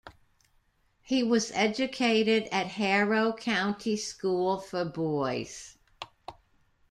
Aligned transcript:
He 1.03 1.21
was 1.21 1.51
educated 1.51 2.47
at 2.51 2.65
Harrow 2.69 3.33
County 3.33 3.95
School 3.97 4.57
for 4.57 4.83
Boys. 4.83 5.77